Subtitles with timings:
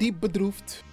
[0.00, 0.84] Diep bedroefd,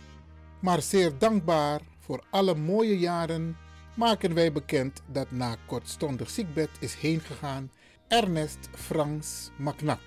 [0.60, 3.58] maar zeer dankbaar voor alle mooie jaren
[3.96, 7.72] maken wij bekend dat na kortstondig ziekbed is heengegaan
[8.08, 10.00] Ernest Frans Macnak.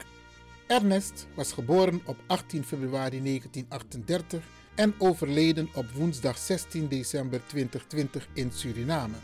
[0.67, 4.45] Ernest was geboren op 18 februari 1938
[4.75, 9.17] en overleden op woensdag 16 december 2020 in Suriname.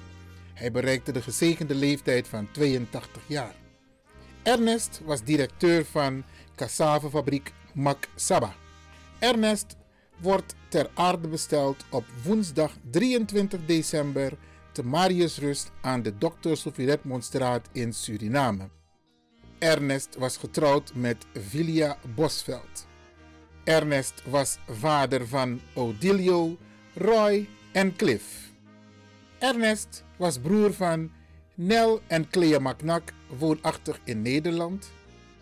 [0.55, 3.55] Hij bereikte de gezegende leeftijd van 82 jaar.
[4.43, 8.55] Ernest was directeur van cassavefabriek Mac Saba.
[9.19, 9.77] Ernest
[10.21, 14.33] wordt ter aarde besteld op woensdag 23 december
[14.73, 16.55] te Mariusrust aan de Dr.
[16.55, 18.69] Sofie Redmondstraat in Suriname.
[19.59, 22.87] Ernest was getrouwd met Vilia Bosveld.
[23.65, 26.57] Ernest was vader van Odilio,
[26.95, 28.53] Roy en Cliff.
[29.39, 31.11] Ernest was broer van
[31.55, 34.91] Nel en Clea Macnak, woonachtig in Nederland.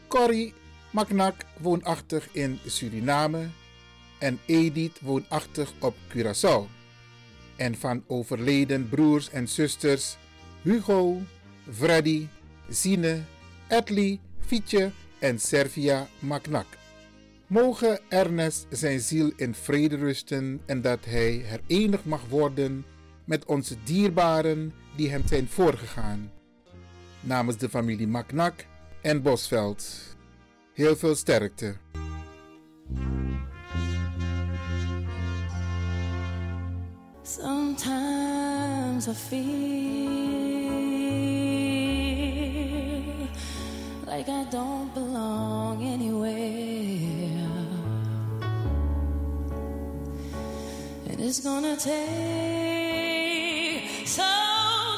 [0.09, 0.55] Corrie
[0.91, 3.49] Macnak, woonachtig in Suriname.
[4.19, 6.69] En Edith, woonachtig op Curaçao.
[7.57, 10.17] En van overleden broers en zusters
[10.63, 11.21] Hugo,
[11.73, 12.27] Freddy,
[12.69, 13.21] Zine,
[13.69, 16.67] Edley, Fietje en Servia Macnak.
[17.47, 22.85] Mogen Ernest zijn ziel in vrede rusten en dat hij herenigd mag worden
[23.25, 26.31] met onze dierbaren die hem zijn voorgegaan.
[27.21, 28.65] Namens de familie Macnak
[29.01, 30.17] en Bosveld.
[30.73, 31.77] Heel veel sterkte.
[37.35, 39.43] Sometimes I feel
[44.07, 46.31] like I don't belong anywhere.
[51.11, 52.07] And it's gonna take
[54.07, 54.23] so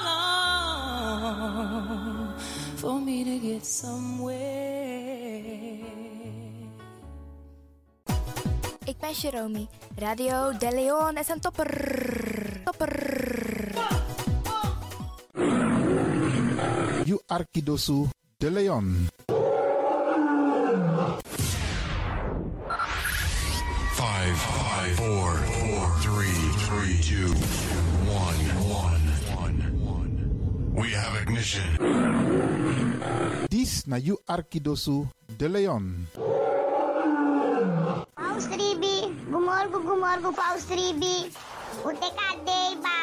[0.04, 1.16] long
[2.76, 4.66] for me to get somewhere.
[8.84, 9.66] Ik ben Jerome.
[9.96, 12.25] Radio De Leon is een topper.
[12.76, 13.72] Topper.
[17.06, 19.08] You Arkidosu de Leon.
[23.96, 26.36] Five, five, four, four, three,
[26.68, 27.32] three, two,
[28.12, 29.00] one, one,
[29.40, 30.12] one, one.
[30.74, 31.64] We have ignition.
[33.48, 36.06] This na You Arkidosu de Leon.
[38.16, 41.32] Paus Ribi, gumorgo gumorgo Paus Ribi.
[41.84, 42.96] Ba.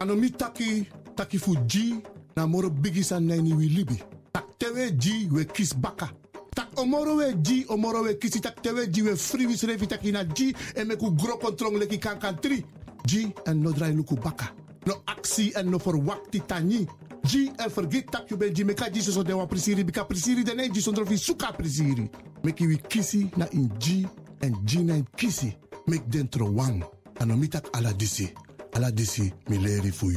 [0.00, 2.02] Anomi taki taki fu G
[2.36, 4.02] na moro bigisa neni wi libi.
[4.32, 6.10] Tak tewe G we kis baka.
[6.54, 10.24] Tak omoro we G omoro we kisi tak tewe we free wis revi taki na
[10.24, 12.64] G en meku gro kontrong leki kankan 3.
[13.06, 14.52] G en no drai luku baka.
[14.86, 16.86] No actie en no for verwakti tani
[17.24, 20.44] ji en forget tak you ben ji meka ji so den wan prisiri bika prisiri
[20.44, 22.10] den en ji sondro fi suka prisiri
[22.44, 24.06] make we kissy na in ji
[24.42, 25.52] and ji na in kisi
[25.86, 26.84] mek den tro wan
[27.20, 28.28] ano mi tak ala disi
[28.74, 30.10] ala disi mi leri fu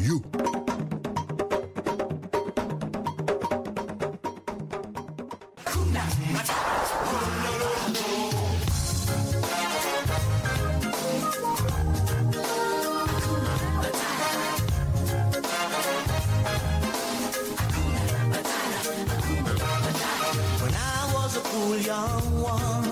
[21.52, 22.86] cool young one.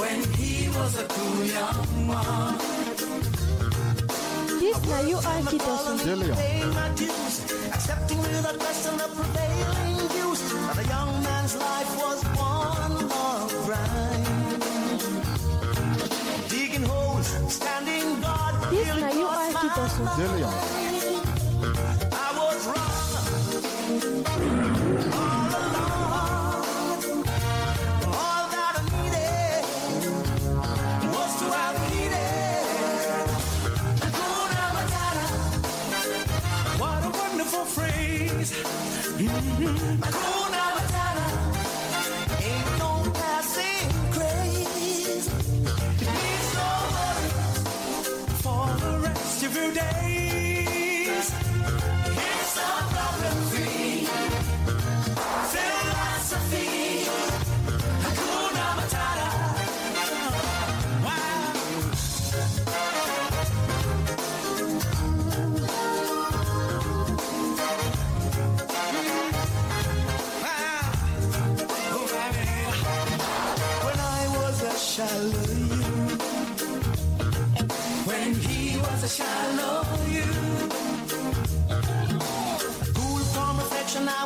[0.00, 2.58] When he was a cool young one.
[4.60, 5.92] This na you Arkidosu.
[6.04, 6.36] De Leon.
[6.36, 7.36] Paying my dues,
[7.76, 10.40] accepting without question the prevailing views.
[10.66, 14.62] That a young man's life was one long grind.
[16.50, 17.28] Digging holes,
[17.58, 18.54] standing guard.
[18.70, 19.26] This till na you
[19.76, 20.95] cross my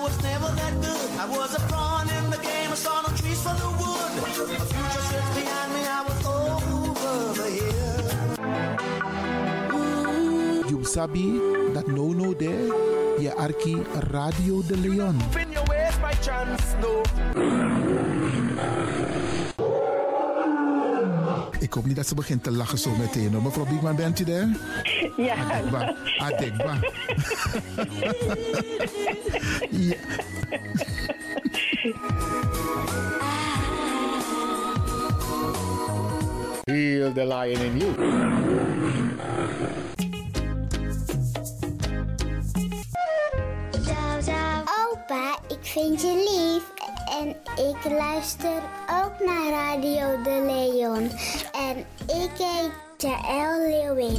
[0.02, 1.10] was never that good.
[1.18, 4.12] I was a pawn in the game, I saw no trees for the wood.
[4.18, 8.06] A future sits behind me, I was over the hill.
[10.70, 11.26] You sabi
[11.74, 12.68] that no no there.
[13.20, 13.76] Je arki
[14.12, 15.18] Radio de Leon.
[15.52, 17.02] your ways by chance, no.
[21.70, 23.32] Ik hoop niet dat ze begint te lachen zo meteen.
[23.32, 23.42] hoor.
[23.42, 24.48] Mevrouw Biekman, bent u daar?
[25.16, 25.94] Ja, Adekba.
[26.18, 26.78] Adekba.
[29.70, 29.96] ja.
[36.64, 37.94] Heal the lion in you.
[44.90, 46.88] Opa, ik vind je lief.
[47.20, 47.28] En
[47.70, 51.10] ik luister ook naar Radio De Leon.
[51.52, 51.76] En
[52.22, 54.18] ik heet Jaël Leeuwin.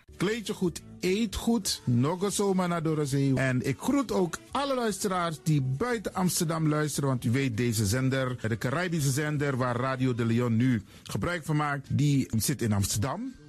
[0.21, 3.35] Kleed je goed, eet goed, nog zomaar naar Dorozee.
[3.35, 7.09] En ik groet ook alle luisteraars die buiten Amsterdam luisteren.
[7.09, 11.55] Want u weet, deze zender, de Caribische zender waar Radio de Leon nu gebruik van
[11.55, 13.33] maakt, die zit in Amsterdam.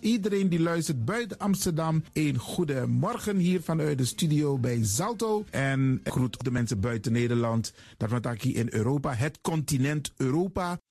[0.00, 5.44] Iedereen die luistert buiten Amsterdam, een goede morgen hier vanuit de studio bij Zalto.
[5.50, 8.20] En groet de mensen buiten Nederland, dat we
[8.52, 10.80] in Europa, het continent Europa.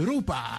[0.00, 0.58] Europa.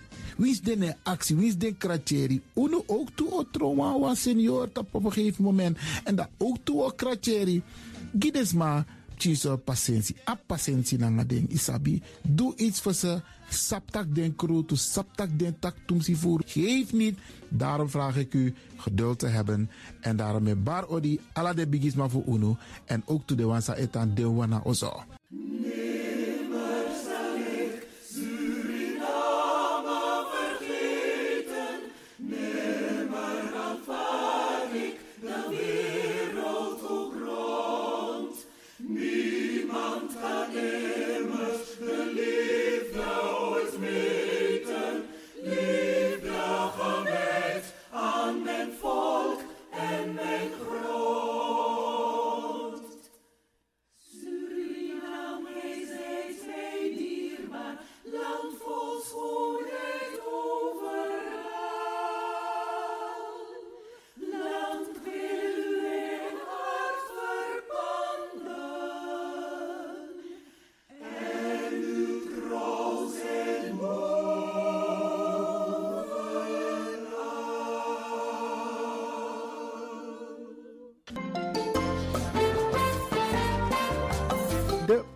[0.37, 1.35] Wie is de actie?
[1.35, 2.41] Wie is de kratjeri?
[2.55, 5.77] Uno ook toe o trauma was senior op een gegeven moment.
[6.03, 7.61] En dat ook toe o kratjeri.
[8.19, 8.85] Gides maar
[9.21, 10.15] Chiso patiëntie.
[10.25, 11.45] A patiëntie na nga ding.
[11.53, 12.01] Isabi.
[12.25, 13.21] Doe iets voor ze.
[13.49, 14.75] Saptak den kroto.
[14.75, 16.41] Saptak den tak tumsi voer.
[16.45, 17.19] Geef niet.
[17.49, 19.69] Daarom vraag ik u geduld te hebben.
[19.99, 21.19] En daarom met bar odi.
[21.33, 22.57] Ala de bigisma voor uno.
[22.85, 25.03] En ook to de wansa etan de wana ozo.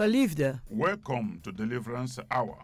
[0.00, 2.56] Geliefde, welcome to Deliverance Hour.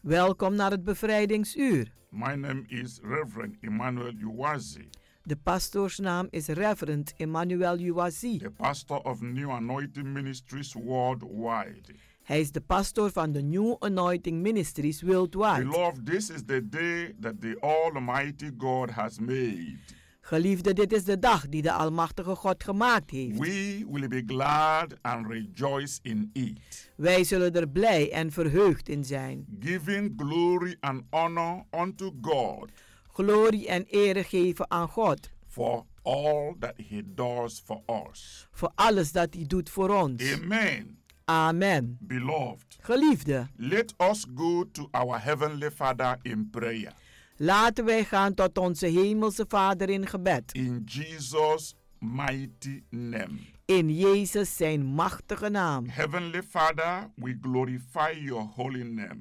[0.00, 1.92] welkom naar het bevrijdingsuur.
[2.08, 4.88] My name is Reverend Emmanuel Uwazi,
[5.22, 8.38] De pastoorsnaam is Reverend Emmanuel Uwazi.
[8.38, 11.94] the pastor of New Anointing Ministries worldwide.
[12.22, 15.62] Hij is de pastor van de New Anointing Ministries Worldwide.
[15.62, 19.78] Beloved, this is the day that the Almighty God has made.
[20.20, 23.38] Geliefde, dit is de dag die de Almachtige God gemaakt heeft.
[23.38, 29.04] We will be glad and rejoice in it, Wij zullen er blij en verheugd in
[29.04, 29.46] zijn.
[29.60, 32.70] giving glory and honor unto God
[33.12, 38.48] Glorie en eer geven aan God for all that He does for us.
[38.52, 40.32] voor alles dat hij doet voor ons.
[40.42, 40.98] Amen.
[41.24, 41.96] Amen.
[42.00, 46.92] Beloved, Geliefde, let us go to our Heavenly Father in prayer.
[47.42, 50.54] Laten wij gaan tot onze Hemelse Vader in gebed.
[50.54, 53.38] In Jesus' mighty name.
[53.64, 55.88] In Jezus zijn machtige naam.
[55.88, 59.18] Heavenly Father, we glorify your holy name.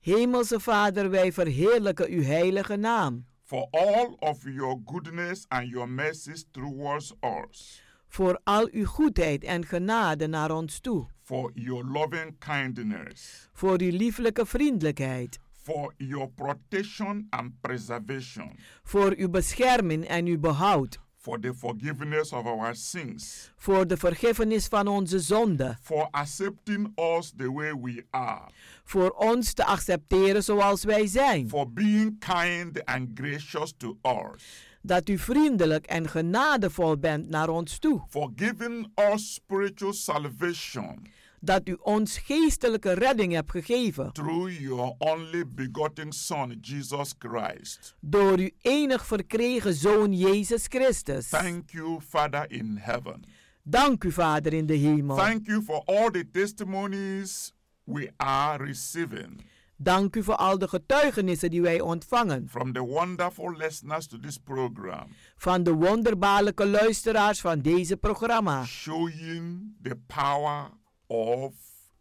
[0.00, 3.26] Hemelse Vader, wij verheerlijken uw heilige naam.
[3.44, 7.14] For all of your goodness and your mercies towards
[7.48, 7.82] us.
[8.08, 11.06] Voor al uw goedheid en genade naar ons toe.
[11.22, 13.48] For your loving kindness.
[13.52, 15.38] Voor uw lieflijke vriendelijkheid.
[15.62, 18.56] For your protection and preservation.
[18.82, 20.98] Voor uw bescherming en uw behoud.
[21.16, 23.50] For the forgiveness of our sins.
[23.56, 25.78] Voor de vergiffenis van onze zonden.
[25.82, 28.50] For accepting us the way we are.
[28.84, 31.48] Voor ons te accepteren zoals wij zijn.
[31.48, 34.68] For being kind and gracious to us.
[34.82, 38.02] Dat u vriendelijk en genadevol bent naar ons toe.
[38.08, 41.06] For giving us spiritual salvation.
[41.40, 44.12] Dat u ons geestelijke redding hebt gegeven.
[44.12, 47.96] Through your only begotten Son, Jesus Christ.
[48.00, 51.28] Door uw enig verkregen Zoon Jezus Christus.
[51.28, 53.24] Thank you, Father in heaven.
[53.62, 55.16] Dank u, Vader in de hemel.
[55.16, 57.52] Thank you for all the testimonies
[57.84, 59.44] we are receiving.
[59.76, 62.48] Dank u voor al de getuigenissen die wij ontvangen.
[62.48, 65.06] From the wonderful listeners to this program.
[65.36, 68.64] Van de wonderbaarlijke luisteraars van deze programma.
[68.64, 70.70] Showing the power
[71.10, 71.54] of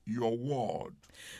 [0.03, 0.93] your word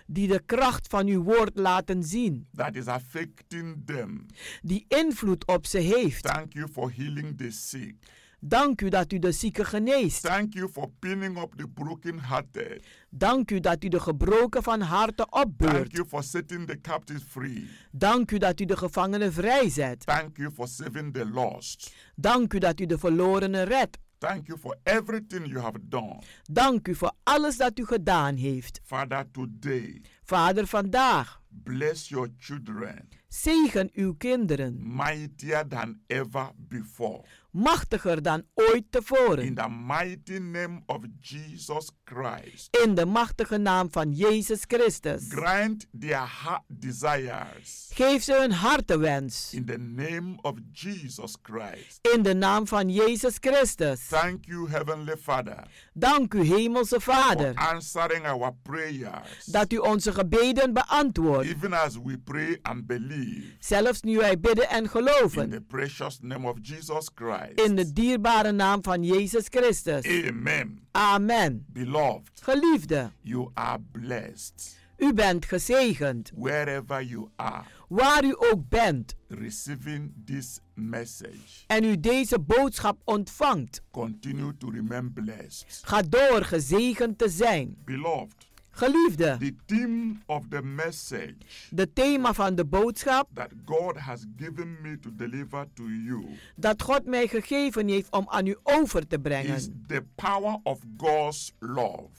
[0.05, 4.25] die de kracht van uw woord laten zien, that is affecting them.
[4.61, 6.23] die invloed op ze heeft.
[6.23, 7.95] Thank you for healing the sick.
[8.41, 10.21] Dank u dat u de zieken geneest.
[10.23, 12.83] Thank you for pinning up the brokenhearted.
[13.09, 15.91] Dank u dat u de gebroken van harte Thank opbeurt.
[15.91, 17.67] you for setting the captives free.
[17.91, 20.05] Dank u dat u de gevangenen vrijzet.
[20.05, 21.93] Thank you for saving the lost.
[22.15, 23.97] Dank u dat u de verlorenen redt.
[24.19, 26.19] Thank you for everything you have done.
[26.43, 28.81] Dank u voor alles dat u gedaan heeft.
[28.83, 37.23] Father, today, Vader, vandaag bless your children zegen uw kinderen, mightier than ever before.
[37.51, 39.55] Machtiger dan ooit In tevoren.
[39.55, 45.25] the mighty name of Jesus Christ, In de machtige naam van Jezus Christus.
[45.29, 47.89] grant their heart desires.
[47.93, 49.53] Geef ze hun hartewens.
[49.53, 51.99] In the name of Jesus Christ.
[52.15, 54.07] In de naam van Jezus Christus.
[54.07, 55.63] Thank you, Heavenly Father,
[55.93, 59.45] Dank u, Hemelse for Vader, answering our prayers.
[59.45, 61.49] dat u onze gebeden beantwoordt.
[61.49, 65.49] Even as we pray and believe Zelfs nu wij bidden en in geloven.
[65.49, 67.37] the precious name of Jesus Christ.
[67.55, 70.05] In de dierbare naam van Jezus Christus.
[70.27, 70.79] Amen.
[70.91, 71.65] Amen.
[71.67, 76.31] Beloved, Geliefde, you are blessed u bent gezegend.
[76.35, 81.63] wherever you are Waar u ook bent receiving this message.
[81.67, 85.81] en u deze boodschap ontvangt, Continue to remain blessed.
[85.85, 87.77] ga door gezegend te zijn.
[87.85, 88.48] Beloved,
[88.79, 91.35] Geliefde, the theme of the message
[91.69, 96.81] de thema van de boodschap that God has given me to deliver to you dat
[96.81, 101.53] God mij gegeven heeft om aan u over te is brengen, the power of God's
[101.59, 102.09] love.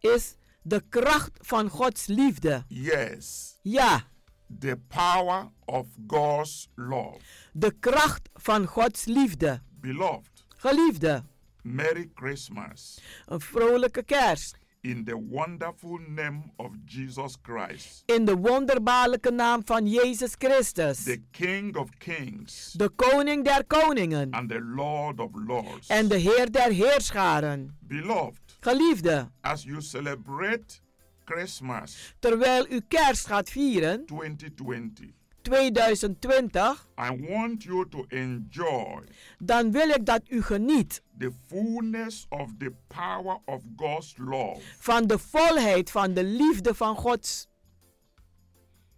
[0.00, 2.64] is de kracht van Gods liefde.
[2.68, 4.02] Yes, Ja,
[4.58, 7.18] the power of God's love.
[7.52, 9.60] de kracht van Gods liefde.
[9.80, 11.22] Beloved, Geliefde,
[11.62, 14.58] Merry Christmas een vrolijke kerst.
[14.82, 21.22] In the wonderful name of Jesus Christ, In de wonderbaarlijke naam van Jezus Christus, the
[21.30, 22.72] King of Kings.
[22.72, 24.30] De koning der koningen.
[24.30, 25.86] And the Lord of Lords.
[25.88, 27.76] en de Heer der heerscharen.
[27.80, 30.80] Beloved, Geliefde, as you celebrate
[31.24, 39.02] Christmas terwijl u kerst gaat vieren, 2020, 2020, I want you to enjoy
[39.38, 44.60] dan wil ik dat u geniet the fullness of the power of God's love.
[44.78, 47.48] van de volheid van de liefde van Gods.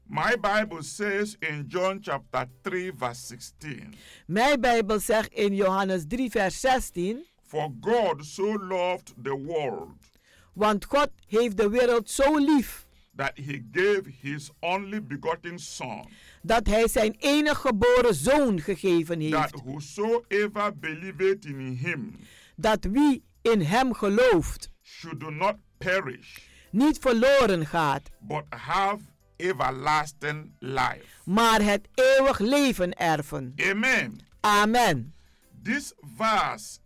[0.06, 3.94] My Bible says in John chapter 3, verse 16,
[4.26, 10.10] Mijn Bijbel zegt in Johannes 3, vers 16, For God so loved the world
[10.52, 12.86] want God heeft de wereld zo lief
[13.22, 16.08] that he gave his only begotten Son,
[16.42, 22.16] dat hij zijn enige geboren zoon gegeven heeft, that whosoever believeth in him
[22.56, 26.38] dat wie in hem gelooft should not perish,
[26.70, 28.98] niet verloren gaat, but have
[29.36, 31.04] everlasting life.
[31.24, 33.52] maar het eeuwig leven erven.
[33.70, 34.18] Amen.
[34.40, 35.14] Amen.
[35.62, 36.78] This verse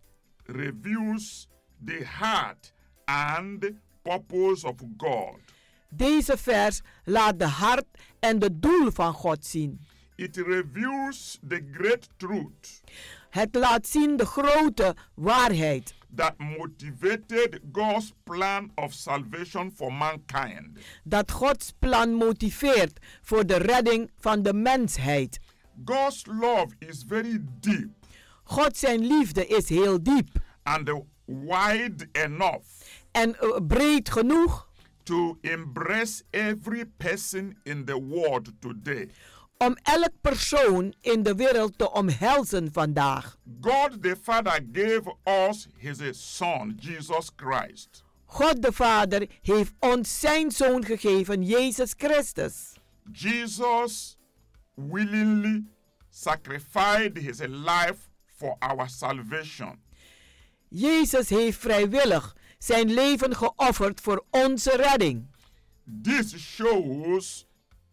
[0.45, 1.47] reveals
[1.85, 2.73] the heart
[3.05, 3.71] and
[4.01, 5.39] purpose of God.
[5.89, 7.85] Deze vers laat de hart
[8.19, 9.79] en de doel van God zien.
[10.15, 12.81] It reveals the great truth
[13.29, 20.67] Het laat zien de grote waarheid that motivated God's plan of salvation for mankind.
[21.03, 25.39] dat Gods plan motiveert voor de redding van de mensheid.
[25.85, 27.89] God's love is very deep
[28.47, 30.29] God zijn liefde is heel diep
[30.63, 30.91] and
[31.25, 32.65] wide enough
[33.11, 34.66] en eh, breed genoeg
[35.07, 39.09] to embrace every person in the world today.
[39.57, 43.37] om elk persoon in de wereld te omhelzen vandaag.
[43.61, 48.03] God the Father gave us his Son, Jesus Christ.
[48.25, 52.73] God de Vader heeft ons zijn zoon gegeven, Jezus Christus.
[53.11, 54.17] Jesus
[54.75, 55.63] willingly
[56.09, 59.79] sacrificed his life for our salvation.
[60.69, 65.27] Jezus heeft vrijwillig zijn leven geofferd voor onze redding.
[66.01, 67.47] This shows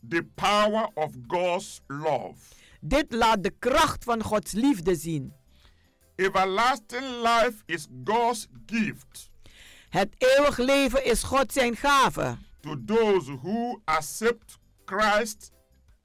[0.08, 2.34] the power of God's love.
[2.80, 5.32] Dit laat de kracht van Gods liefde zien.
[6.16, 9.30] Everlasting life is God's gift
[9.88, 15.50] Het eeuwig leven is God zijn gave to those who accept Christ's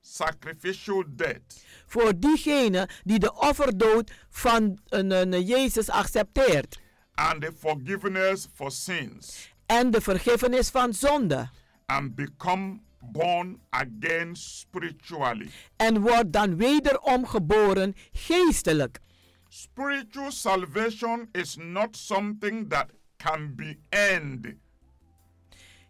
[0.01, 1.63] sacrificial death.
[1.87, 6.79] voor diegenen die de offerdood van een, een Jezus accepteert
[7.19, 11.49] and the forgiveness for sins en de vergiffenis van zonde
[11.85, 12.79] and become
[13.11, 15.49] born again spiritually.
[15.75, 18.99] en wordt dan wederom geboren geestelijk.
[19.49, 22.85] Spiritual salvation is not something that
[23.17, 24.55] can be earned.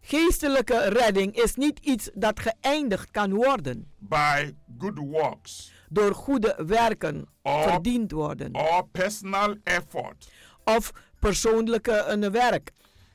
[0.01, 7.27] Geestelijke redding is niet iets dat geëindigd kan worden by good works door goede werken
[7.41, 10.31] Or- verdiend worden or personal effort.
[10.63, 12.71] of persoonlijke een werk.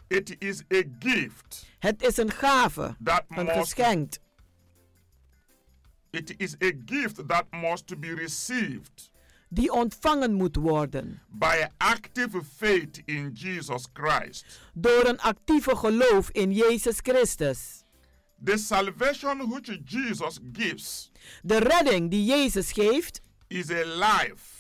[0.09, 4.15] It is a gift Het is een gave, that een must geschenk.
[6.11, 9.11] it is a gift that must be received
[9.49, 14.45] die ontvangen moet worden by active faith in Jesus Christ.
[14.75, 17.83] door een actieve geloof in Jezus Christus.
[18.45, 21.11] The salvation which Jesus gives
[21.43, 24.54] De redding die Jezus geeft is a life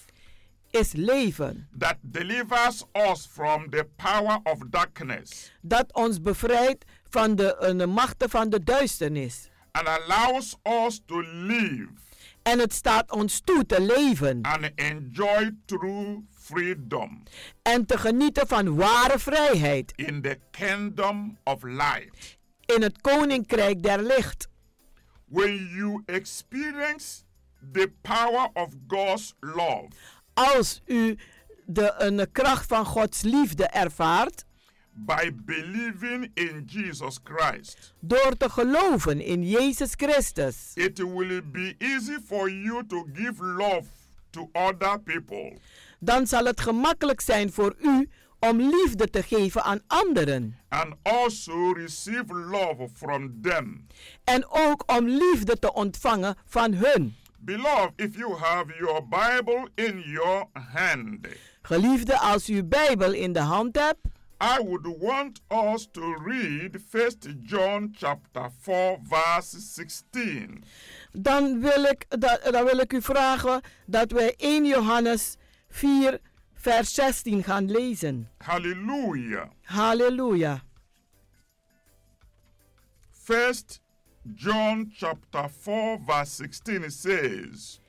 [0.74, 7.56] is leven that delivers us from the power of darkness dat ons bevrijdt van de,
[7.56, 9.48] eh, de machten van de duisternis.
[9.72, 11.88] and allows us to live
[12.42, 17.22] En het staat ons toe te leven and enjoy true freedom
[17.62, 22.38] en te genieten van ware vrijheid in the kingdom of light.
[22.66, 24.48] in het koninkrijk der licht.
[25.28, 27.22] When you experience
[27.72, 29.88] the power of God's love,
[30.35, 31.18] Als u
[31.66, 34.44] de een kracht van Gods liefde ervaart
[34.97, 42.16] by believing in Jesus Christ, door te geloven in Jezus Christus, it will be easy
[42.27, 43.83] for you to give love
[44.31, 45.59] to other people.
[45.99, 50.59] dan zal het gemakkelijk zijn voor u om liefde te geven aan anderen.
[50.68, 53.87] and also receive love from them.
[54.25, 57.16] En ook om liefde te ontvangen van hun.
[57.44, 61.26] Beloved, if you have your Bible in your hand,
[61.62, 64.07] Geliefde, als u uw Bijbel in de hand hebt,
[64.40, 70.64] I would want us to read 1 John chapter 4 verse 16.
[71.12, 75.37] dan wil ik, da- dan wil ik u vragen dat wij 1 Johannes
[75.68, 76.20] 4,
[76.54, 78.28] vers 16 gaan lezen.
[78.38, 79.48] Hallelujah.
[79.62, 80.62] Halleluja.
[83.26, 83.80] 1
[84.34, 87.80] John chapter 4 verse 16 it says,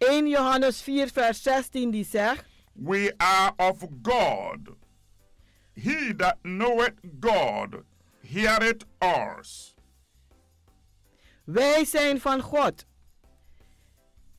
[0.00, 2.44] 1 Johannes 4, vers 16 die zegt,
[2.74, 4.76] We are of God.
[5.74, 7.84] He that knoweth God
[8.20, 9.74] heareth us.
[11.44, 12.84] wij zijn van God.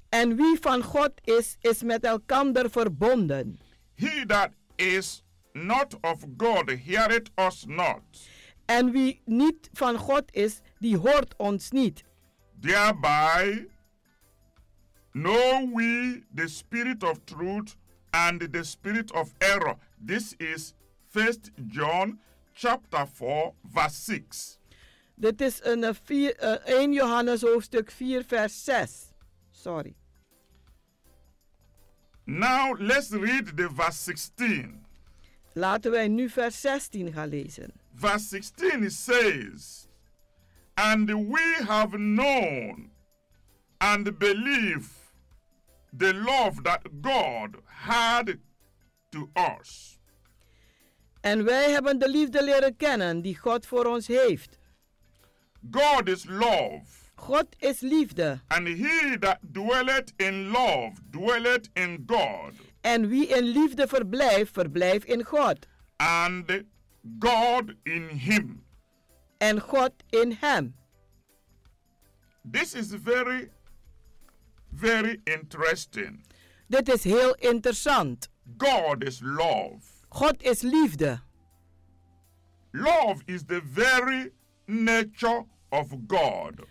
[0.10, 3.60] En wie van God is, is met elkander verbonden.
[3.96, 8.02] He that is not of God heareth us not.
[8.68, 12.04] En wie niet van God is, die hoort ons niet.
[12.60, 13.68] Thereby
[15.12, 17.76] know we the spirit of truth
[18.10, 19.78] and the spirit of error.
[20.06, 20.74] This is
[21.14, 22.20] 1 John
[22.54, 24.60] chapter 4 verse 6.
[25.16, 29.12] Dit is een, eh, vier, eh, 1 Johannes hoofdstuk 4, vers 6.
[29.52, 29.96] Sorry.
[32.24, 34.86] Now let's read the verse 16.
[35.54, 37.74] Laten wij nu vers 16 gaan lezen.
[38.00, 39.88] Verse 16 it says,
[40.76, 42.92] And we have known
[43.82, 44.90] and believe
[45.92, 48.38] the love that God had
[49.12, 49.98] to us.
[51.22, 54.60] En wij hebben de liefde leren kennen die God voor ons heeft.
[55.72, 58.40] God is love, God is liefde.
[58.48, 65.06] and he that dwelleth in love dwelleth in God, En wie in liefde verblijft, verblijft
[65.08, 65.68] in God.
[65.98, 66.64] and
[67.20, 68.62] God in him.
[69.40, 70.74] And God in him.
[72.44, 73.50] This is very,
[74.72, 76.24] very interesting.
[76.70, 78.30] Dit is heel interessant.
[78.58, 79.84] God is love.
[80.10, 81.22] God is liefde.
[82.74, 84.32] Love is the very
[84.68, 86.62] nature of God.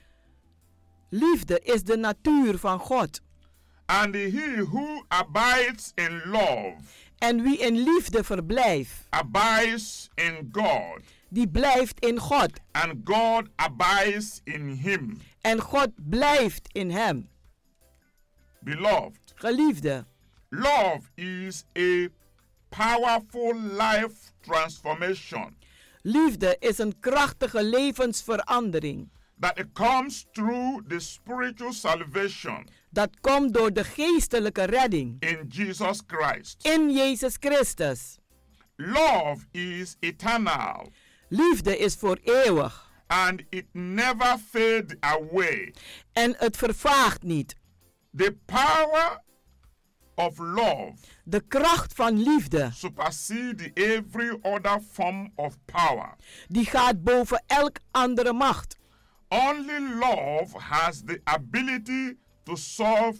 [1.12, 3.20] Liefde is de natuur van God.
[3.88, 11.48] And he who abides in love En wie in liefde verblijft, abides in God, die
[11.48, 12.50] blijft in God.
[12.72, 15.20] and God abides in him.
[15.40, 17.28] En God blijft in hem.
[18.60, 20.04] Beloved, Geliefde,
[20.50, 22.08] love is a
[22.68, 25.56] powerful life transformation
[26.02, 29.08] liefde is een krachtige levensverandering.
[29.40, 36.00] that it comes through the spiritual salvation Dat komt door de geestelijke redding in Jesus
[36.06, 36.66] Christ.
[36.66, 38.18] in Jezus Christus.
[38.76, 40.90] Love is eternal
[41.28, 45.74] Liefde is voor eeuwig and it never fades away.
[46.12, 47.54] en het vervaagt niet.
[48.16, 49.22] The power
[50.14, 56.14] of love De kracht van liefde, supersede every other form of power.
[56.48, 58.76] die gaat boven elk andere macht.
[59.28, 63.18] Only love has the ability to solve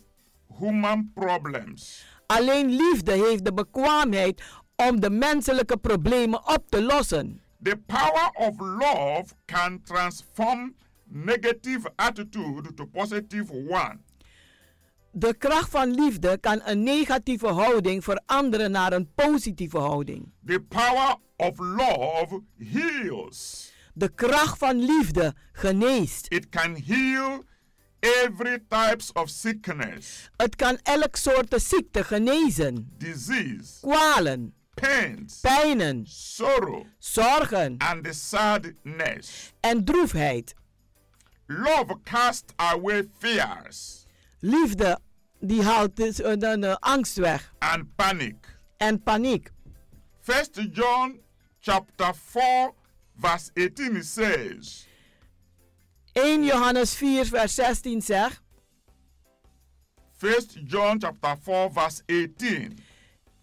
[0.59, 2.05] human problems.
[2.27, 4.43] Alleen liefde heeft de bekwaamheid
[4.77, 7.41] om de menselijke problemen op te lossen.
[7.63, 13.99] The power of love can transform negative attitude to positive one.
[15.13, 20.33] De kracht van liefde kan een negatieve houding veranderen naar een positieve houding.
[20.47, 23.73] The power of love heals.
[23.95, 26.27] De kracht van liefde geneest.
[26.29, 27.43] It can heal
[28.25, 32.95] every types of sickness, Het kan elk soort ziekte genezen.
[32.99, 39.53] disease, Kwalen, pains, pijnen, sorrow, zorgen and the sadness.
[39.61, 40.55] en droefheid.
[41.47, 44.05] Love cast away fears
[44.41, 44.99] Liefde
[45.41, 48.59] die haalt dus, eh, de, de angst weg and panic.
[48.77, 49.51] en paniek.
[50.21, 51.21] First John
[51.61, 52.73] chapter 4
[53.21, 54.87] verse 18 says,
[56.17, 58.41] 1 Johannes 4 vers 16 zegt,
[60.19, 62.79] First John chapter 4 verse 18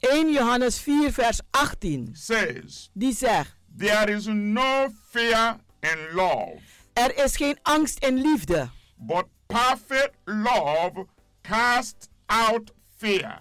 [0.01, 6.59] 1 Johannes 4 vers 18, says, die zegt, There is no fear in love,
[6.93, 11.05] er is geen angst in liefde, but perfect love
[11.43, 13.39] casts out fear,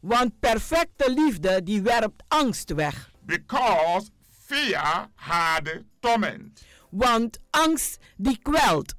[0.00, 2.94] want perfecte liefde die werpt angst weg.
[3.26, 4.10] because
[4.46, 6.62] fear had torment.
[6.94, 8.94] Want angst die kwelt.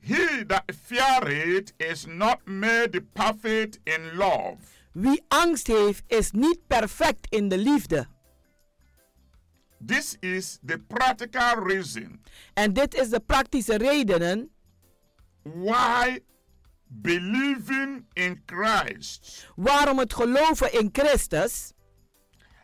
[0.00, 4.56] He that feareth is not made perfect in love.
[4.92, 8.06] Wie angst heeft is niet perfect in de liefde.
[9.86, 12.20] This is the practical reason
[12.54, 14.50] En dit is de praktische redenen
[15.42, 16.18] why
[16.86, 21.72] believing in Christ waarom het geloven in Christus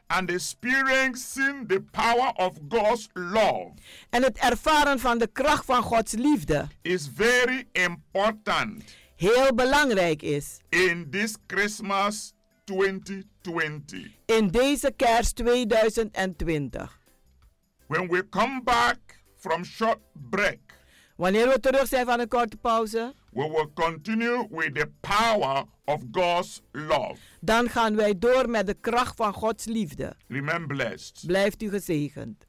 [0.07, 3.73] and experiencing the power of God's love
[4.11, 8.85] en het ervaren van de kracht van Gods liefde is very important
[9.17, 12.33] heel belangrijk is in this Christmas
[12.65, 14.11] 2020.
[14.27, 17.01] in deze kerst 2020.
[17.87, 18.99] When we come back
[19.37, 20.66] from short break,
[21.17, 26.03] Wanneer we terug zijn van een korte pauze, we will continue with the power of
[26.13, 27.17] God's love.
[27.41, 30.17] dan gaan wij door met de kracht van Gods liefde.
[30.29, 31.23] Remain blessed.
[31.27, 32.45] Blijft u gezegend.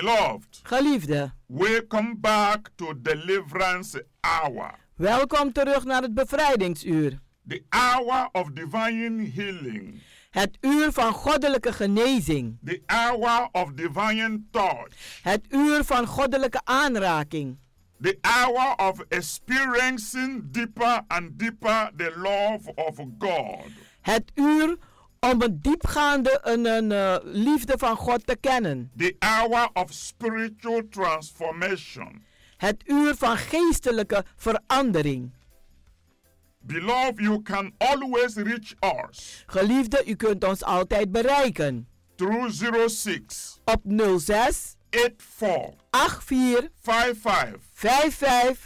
[0.00, 7.20] Beloved, Geliefde, welcome back to deliverance hour, welkom terug naar het bevrijdingsuur.
[7.48, 12.58] the hour of divine healing, Het uur van goddelijke genezing.
[12.64, 17.58] the hour of divine touch, Het uur van goddelijke aanraking.
[18.00, 23.64] the hour of experiencing deeper and deeper the love of God.
[24.00, 24.76] Het uur
[25.30, 28.90] om een diepgaande een, een, eh, liefde van God te kennen.
[28.96, 32.22] The hour of spiritual transformation.
[32.56, 35.30] Het uur van geestelijke verandering.
[36.58, 38.74] Beloved, you can always reach
[39.08, 41.88] us Geliefde, u kunt ons altijd bereiken.
[42.16, 42.50] through
[42.88, 43.80] 06 Op
[44.18, 48.64] 06 84 84 55 55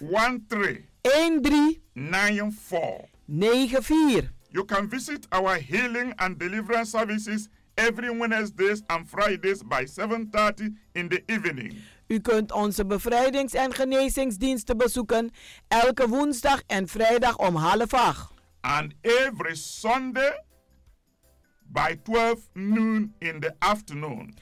[0.49, 3.09] 13 13 94.
[3.27, 4.38] 94.
[4.51, 11.09] You can visit our healing and deliverance services every Wednesdays and Fridays by 7:30 in
[11.09, 11.83] the evening.
[12.07, 15.31] U kunt onze bevrijdings- en genezingsdiensten bezoeken
[15.69, 18.33] elke woensdag en vrijdag om half acht.
[18.61, 20.45] And every Sunday
[21.63, 24.35] by 12 noon in the afternoon.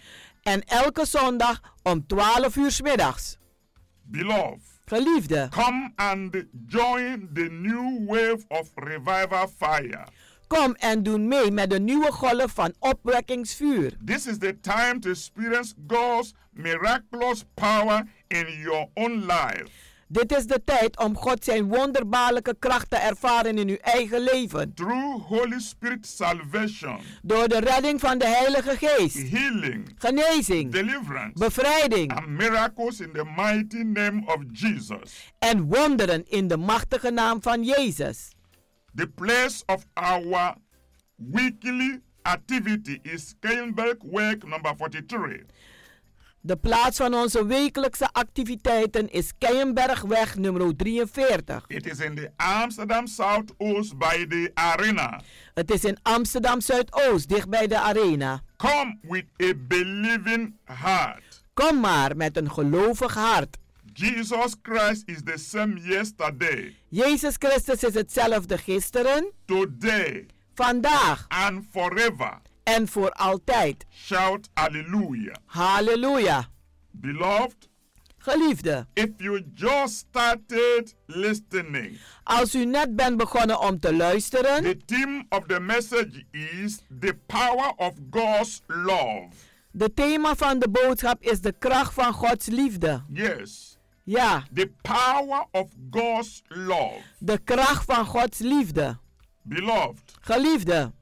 [0.42, 3.38] En elke zondag om 12 uur middags.
[4.02, 10.04] Beloved, Geliefde, come and join the new wave of revival fire.
[10.48, 13.92] kom en doe mee met de nieuwe golf van opwekkingsvuur.
[14.04, 19.85] This is the time to experience God's miraculous power in your own life.
[20.08, 24.74] Dit is de tijd om God zijn wonderbaarlijke kracht te ervaren in uw eigen leven.
[24.74, 32.12] Through Holy Spirit salvation, Door de redding van de Heilige Geest, healing, genezing, deliverance, bevrijding
[32.14, 35.32] and miracles in the mighty name of Jesus.
[35.38, 38.30] en wonderen in de machtige naam van Jezus.
[38.94, 40.54] The place of our
[41.16, 45.42] weekly activity is Keienberg Work number 43.
[46.46, 51.64] De plaats van onze wekelijkse activiteiten is Keienbergweg nummer 43.
[51.66, 55.20] It is in the Amsterdam Southoost by the arena.
[55.54, 58.42] Het is in Amsterdam Zuidoost, dicht bij de arena.
[58.56, 61.44] Come with a believing heart.
[61.54, 63.56] Kom maar met een gelovig hart.
[63.92, 72.38] Jesus Christ is the same yesterday, Jezus Christus is hetzelfde gisteren, today, vandaag and forever.
[72.66, 73.84] En voor altijd.
[73.90, 75.34] Shout hallelujah.
[75.44, 76.48] Halleluja.
[76.90, 77.68] Beloved,
[78.18, 84.76] Geliefde, if you just started listening, als u net bent begonnen om te luisteren, the
[84.84, 89.28] theme of the message is the power of God's love.
[89.70, 93.02] de thema van de boodschap is de kracht van Gods liefde.
[93.12, 97.00] Yes, Ja, the power of God's love.
[97.18, 98.98] de kracht van Gods liefde.
[99.42, 100.92] Beloved, Geliefde,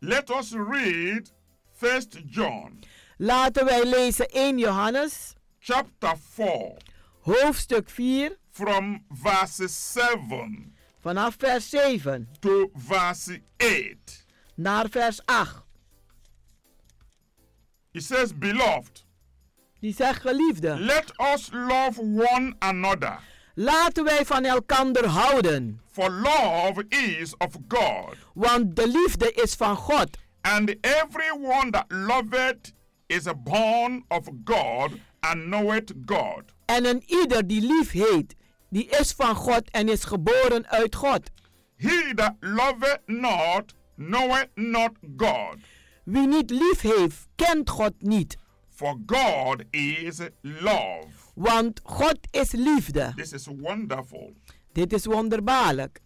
[0.00, 1.32] let us read
[1.80, 2.78] 1 John
[3.16, 6.76] laten wij lezen 1 Johannes, chapter 4
[7.20, 14.26] hoofdstuk 4, from verse 7 vanaf vers 7 to verse 8.
[14.54, 15.66] naar vers 8.
[17.92, 19.06] It says, Beloved,
[19.80, 23.18] Die zegt geliefde, let us love one another,
[23.54, 28.16] laten wij van elkander houden, for love is of God.
[28.34, 30.16] want de liefde is van God.
[30.42, 32.72] And everyone that loveth
[33.08, 36.42] is born of God and knoweth God.
[36.66, 38.34] En een ieder die lief heet,
[38.70, 41.30] die is van God en is geboren uit God.
[41.76, 45.56] He that loveth not knoweth not God,
[46.04, 48.36] Wie niet lief heeft, kent God niet,
[48.68, 51.06] for God is love.
[51.34, 53.12] want God is liefde.
[53.16, 54.32] This is wonderful.
[54.72, 56.00] Dit is wonderbaarlijk.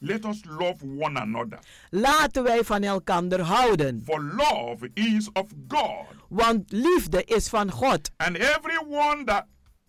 [0.00, 1.58] Let us love one another,
[1.90, 6.06] Laten wij van elkander houden, for love is of God.
[6.28, 8.10] want liefde is van God.
[8.16, 9.44] And everyone that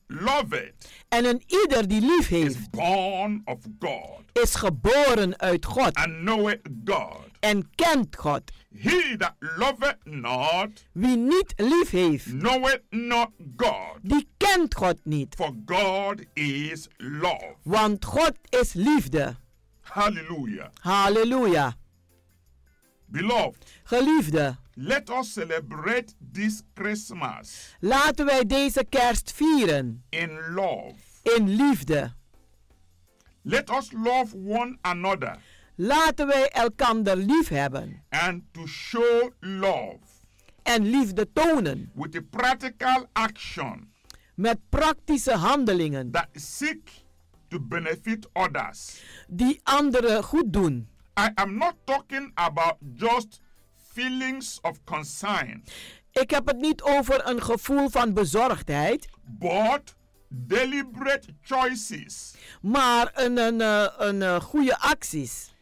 [0.08, 0.73] loveth
[1.10, 6.13] En een ieder die lief heeft, is born of God is geboren uit God and
[6.19, 7.28] knoweth God.
[7.39, 8.52] En kent God.
[8.80, 15.36] He that loveth not Wie niet lief heeft, knoweth not God, die kent God niet,
[15.36, 17.56] for God is love.
[17.63, 19.36] want God is liefde.
[19.82, 20.69] Hallelujah.
[20.82, 21.73] Halleluja.
[23.06, 30.93] Beloved, Geliefde, let us celebrate this Christmas laten wij deze kerst vieren in love.
[31.23, 32.12] in liefde.
[33.41, 35.38] Let us love one another
[35.81, 38.03] Laten wij elkander lief hebben.
[38.09, 39.97] And to show love
[40.63, 41.91] en liefde tonen.
[41.95, 43.91] with a practical action
[44.35, 46.11] met praktische handelingen.
[46.11, 46.91] that seek
[47.47, 49.01] to benefit others.
[49.27, 50.87] die anderen goed doen.
[51.19, 53.41] I am not talking about just
[53.93, 55.63] feelings of concern,
[56.11, 59.95] Ik heb het niet over een gevoel van bezorgdheid, but
[60.27, 62.33] deliberate choices.
[62.61, 65.57] Maar een, een, eh, een, eh, goede acties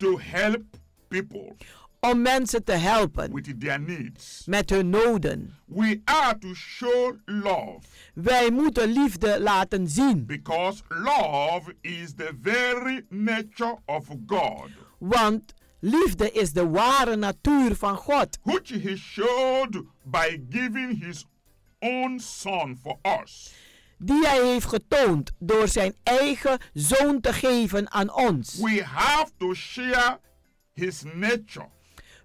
[0.00, 0.62] to help
[1.08, 1.56] people
[2.02, 4.42] om mensen te helpen with their needs.
[4.46, 5.54] met hun noden.
[5.64, 7.80] We are to show love
[8.14, 16.30] Wij moeten liefde laten zien, because love is the very nature of God, want liefde
[16.32, 21.26] is de ware natuur van God, which He showed by giving His
[21.78, 23.52] own Son for us.
[24.02, 28.54] Die Hij heeft getoond door zijn eigen zoon te geven aan ons.
[28.54, 30.20] We have to share
[30.72, 31.68] His nature,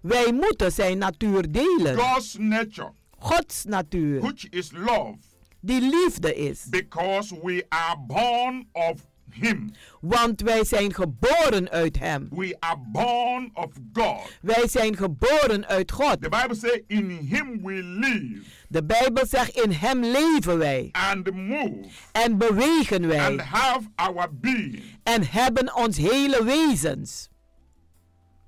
[0.02, 5.16] Wij moeten zijn natuur delen, God's nature, Gods natuur, which is love,
[5.60, 6.64] die liefde is.
[6.68, 9.00] because we are born of
[9.40, 9.70] Him.
[10.00, 12.28] Want wij zijn geboren uit Hem.
[12.30, 14.30] We are born of God.
[14.42, 16.22] Wij zijn geboren uit God.
[16.22, 21.32] The Bible says, In Him we live De Bijbel zegt in Hem leven wij and
[21.34, 24.82] move en bewegen and wij have our being.
[25.02, 27.28] en hebben ons hele wezens.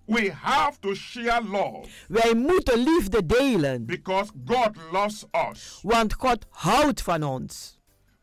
[0.07, 5.78] We have to share love Wij moeten liefde delen, because God loves us.
[5.82, 7.78] want God houdt van ons.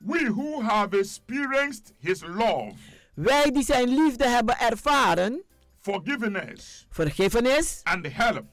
[0.05, 2.73] We who have experienced His love,
[3.13, 5.43] Wij die zijn liefde hebben ervaren,
[5.79, 8.45] forgiveness, vergiffenis and help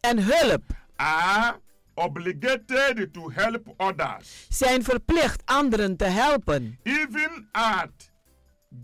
[0.00, 0.62] en hulp,
[0.96, 1.60] are
[1.94, 7.90] obligated to help others, zijn verplicht anderen te helpen, even at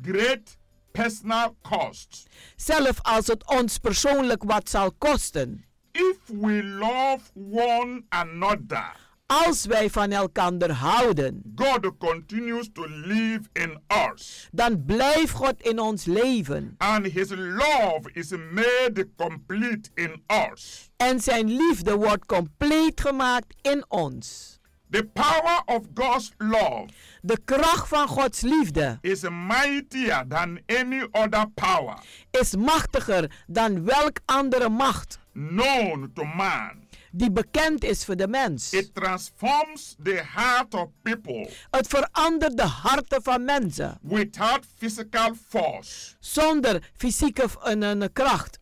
[0.03, 0.57] great
[0.93, 2.27] personal cost.
[2.57, 5.64] zelfs als het ons persoonlijk wat zal kosten.
[5.93, 7.20] If we love
[7.51, 13.81] one another, Als wij van elkaar houden, God continues to live in
[14.12, 14.49] us.
[14.53, 16.74] dan blijft God in ons leven.
[16.79, 20.22] And his love is made complete in
[20.53, 20.91] us.
[20.97, 24.59] En zijn liefde wordt compleet gemaakt in ons.
[24.91, 26.87] The power of God's love
[27.22, 31.99] De kracht van Gods liefde is mightier than any other power
[32.31, 36.86] is machtiger dan welk andere macht known to man.
[37.17, 38.73] Die bekend is voor de mens.
[38.73, 43.99] It transforms the heart of people Het verandert de harten van mensen.
[44.03, 46.14] without physical force.
[46.21, 48.59] Zonder fysieke een, een kracht.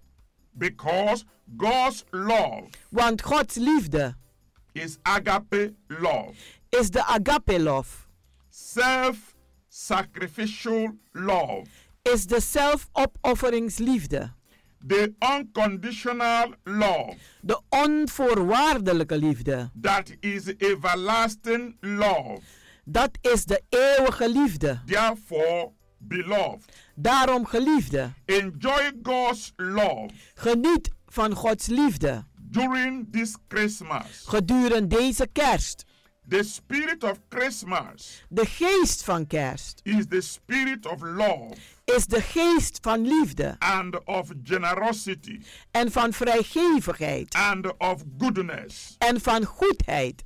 [0.50, 1.24] because
[1.56, 4.14] God's love Want Gods liefde
[4.72, 6.32] is agape love,
[6.68, 7.96] is de agape love,
[8.50, 9.16] self
[9.68, 11.64] sacrificial love,
[12.02, 14.32] is de zelfopofferingsliefde,
[14.86, 19.70] the unconditional love de onvoorwaardelijke liefde.
[19.80, 22.38] that is everlasting love.
[22.84, 24.80] Dat is de eeuwige liefde.
[24.86, 26.64] Therefore, beloved,
[26.94, 34.24] Daarom geliefde, enjoy God's love geniet van Gods liefde during this Christmas.
[34.26, 35.84] gedurende deze kerst.
[36.28, 41.54] The spirit of Christmas De geest van kerst is the spirit of love
[41.84, 48.94] is de geest van liefde and of generosity en van vrijgevigheid and of goodness.
[48.98, 50.24] en van goedheid.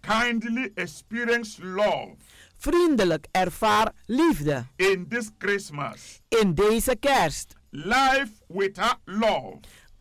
[0.00, 2.14] Kindly experience love
[2.58, 6.20] Vriendelijk ervaar liefde in this Christmas.
[6.28, 7.54] in deze kerst.
[7.70, 9.58] Life without love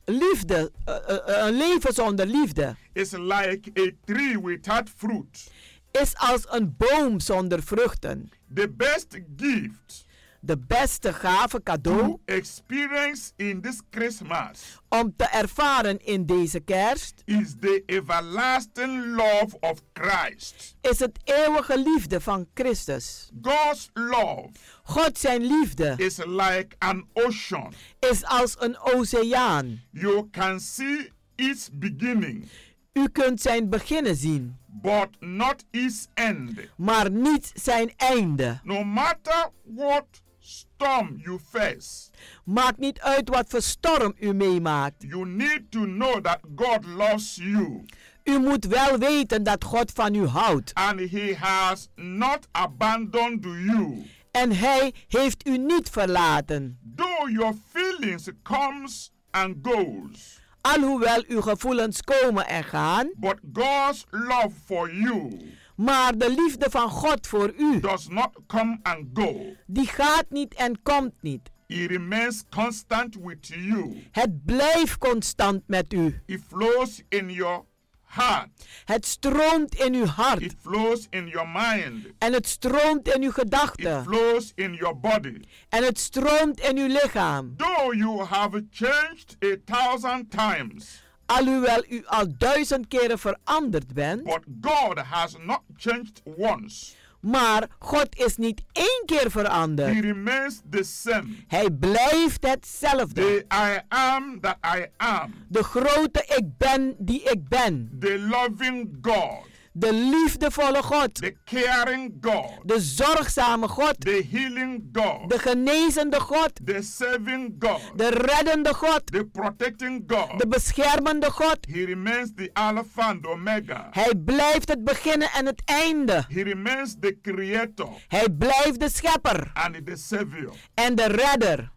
[0.10, 5.52] Liefde, eh, eh, een leven zonder liefde, is like a tree without fruit.
[5.92, 8.30] is als een boom zonder vruchten.
[8.54, 10.06] The best gift
[10.40, 17.56] De beste gave cadeau experience in this Christmas om te ervaren in deze kerst is
[17.60, 20.76] the everlasting love of Christ.
[20.82, 23.30] is het eeuwige liefde van Christus.
[23.42, 24.50] God's love
[24.84, 27.74] God zijn liefde is like an ocean.
[28.00, 29.82] is als een oceaan.
[29.92, 32.50] You can see its beginning,
[32.98, 36.52] U kunt zijn beginnen zien, but not its end.
[36.78, 38.60] maar niet zijn einde.
[38.64, 40.06] No matter what
[40.40, 42.10] storm you face,
[42.46, 44.96] Maakt niet uit wat voor storm u meemaakt.
[45.08, 47.86] you need to know that God loves you
[48.24, 50.74] U moet wel weten dat God van u houdt.
[50.74, 54.06] and He has not abandoned you.
[54.32, 56.80] En hij heeft u niet verlaten.
[56.96, 60.37] Though your feelings comes and goes,
[60.76, 66.90] Alhoewel uw gevoelens komen en gaan, but God's love for you maar de liefde van
[66.90, 69.56] God voor u, does not come and go.
[69.66, 71.52] die gaat niet en komt niet.
[71.68, 74.04] It remains constant with you.
[74.12, 76.22] Het blijft constant met u.
[76.26, 77.64] It flows in your
[78.08, 78.50] heart.
[78.86, 80.42] Het stroomt in uw hart.
[80.42, 82.06] It flows in your mind.
[82.18, 85.42] En het stroomt in uw It flows in your body.
[85.70, 87.56] En het stroomt in uw lichaam.
[87.58, 94.44] Though you have changed a thousand times, Alhoewel u al duizend keren veranderd bent, but
[94.62, 96.96] God has not changed once.
[97.20, 100.00] Maar God is niet één keer He veranderd.
[100.00, 101.24] remains the same.
[101.48, 103.22] Hij blijft hetzelfde.
[103.22, 105.34] The I am that I am.
[105.48, 107.98] De grote ik ben die ik ben.
[108.00, 109.46] The loving God.
[109.80, 111.14] De liefdevolle God.
[111.16, 112.46] The caring God.
[112.64, 113.96] De zorgzame God.
[114.00, 115.30] The healing God.
[115.30, 116.52] De genezende God.
[116.66, 117.82] The saving God.
[117.96, 119.02] De reddende God.
[119.12, 120.40] The protecting God.
[120.40, 121.58] De beschermende God.
[121.72, 123.88] He remains the Alpha and Omega.
[123.92, 126.26] Hij blijft het beginnen en het einde.
[126.30, 130.54] He remains the creator Hij blijft de schepper and the savior.
[130.74, 131.72] en de redder.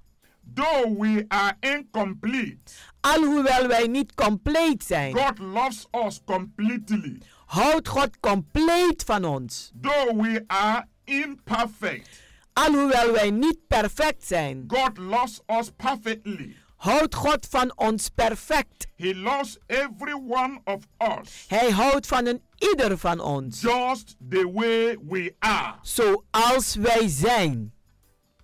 [0.55, 7.19] Though we are incomplete, Alhoewel wij niet compleet zijn, God loves us completely.
[7.51, 9.73] Houdt God compleet van ons.
[9.81, 12.09] Though we are imperfect,
[12.53, 16.57] Alhoewel wij niet perfect zijn, God loves us perfectly.
[16.77, 18.87] houdt God van ons perfect.
[18.97, 23.61] He loves every one of us Hij houdt van een ieder van ons.
[23.61, 25.75] just the way we are.
[25.83, 27.73] Zoals wij zijn.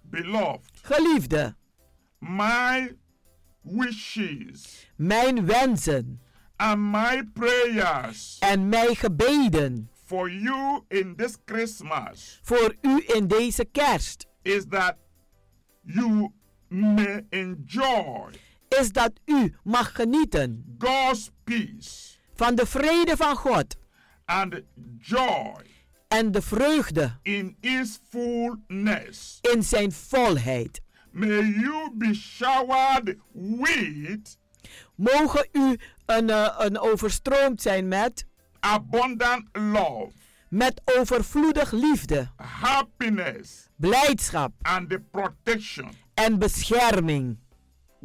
[0.02, 1.54] Beloved, Geliefde,
[2.18, 2.96] my
[3.62, 6.20] wishes mijn wensen
[6.56, 13.64] and my prayers en mijn gebeden for you in this Christmas voor u in deze
[13.64, 14.96] kerst is that
[15.82, 16.32] you
[16.68, 18.30] may enjoy
[18.68, 23.76] is dat u mag genieten God's peace van de vrede van God
[24.24, 24.62] and
[24.98, 25.64] joy
[26.08, 29.38] en de vreugde in His fullness.
[29.54, 30.80] in zijn volheid.
[31.10, 34.38] May you be showered with
[34.94, 38.26] Mogen u een, eh, een overstroomd zijn met,
[38.60, 40.12] abundant love,
[40.48, 44.52] met overvloedig liefde, happiness, blijdschap.
[44.62, 45.90] And the protection.
[46.14, 47.38] en bescherming.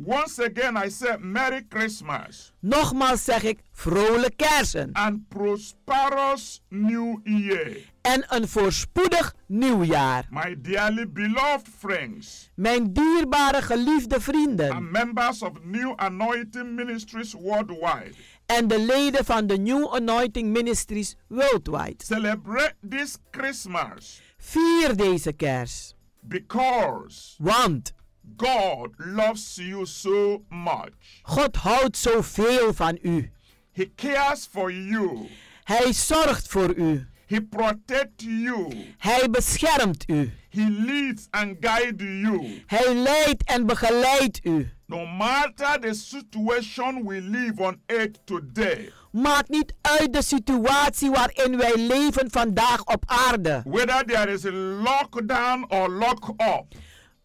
[0.05, 2.53] Once again, I say Merry Christmas.
[2.59, 4.89] Nogmaals zeg ik vrolijk kersen.
[4.93, 7.77] And prosperous New Year.
[8.01, 10.27] en een voorspoedig nieuwjaar.
[10.29, 12.51] My dearly beloved friends.
[12.55, 14.71] Mijn dierbare geliefde vrienden.
[14.71, 18.11] And members of New Anointing Ministries worldwide,
[18.45, 22.03] en de leden van de New Anointing Ministries worldwide.
[22.03, 24.21] celebrate this Christmas.
[24.37, 27.93] Vier deze kers, because want
[28.37, 30.91] God loves you so much.
[31.23, 33.31] God houdt zoveel van u.
[33.71, 35.27] He cares for you.
[35.63, 37.05] Hij zorgt voor u.
[37.27, 38.85] He protects you.
[38.97, 40.33] Hij beschermt u.
[40.49, 42.63] He leads and guides you.
[42.65, 44.69] Hij leidt en begeleidt u.
[44.85, 51.57] No matter the situation we live on earth today, Maakt niet uit de situatie waarin
[51.57, 53.61] wij leven vandaag op aarde.
[53.65, 56.65] whether there is a lockdown or lock up,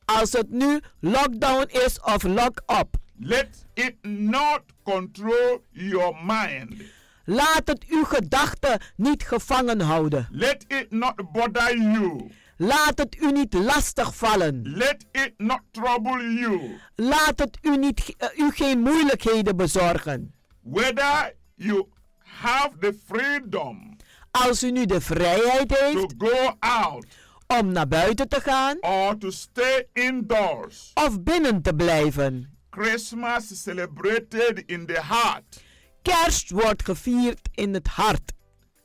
[0.06, 2.96] Als het nu lockdown is of lock-up.
[3.18, 6.82] let it not control your mind.
[7.24, 10.28] Laat het uw gedachten niet gevangen houden.
[10.30, 12.30] Let it not bother you.
[12.56, 14.62] Laat het u niet lastig vallen.
[14.62, 16.78] Let it not trouble you.
[16.94, 20.34] Laat het u, niet, eh, u geen moeilijkheden bezorgen.
[20.60, 21.86] Whether you
[22.18, 23.96] have the freedom
[24.30, 27.06] Als u nu de vrijheid to heeft go out
[27.46, 32.58] om naar buiten te gaan or to stay indoors, of binnen te blijven.
[32.70, 35.64] Christmas is celebrated in the heart.
[36.02, 38.32] Kerst wordt gevierd in het hart.